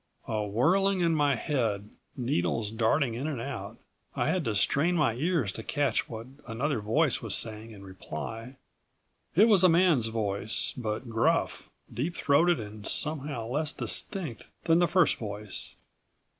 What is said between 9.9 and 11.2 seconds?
voice, but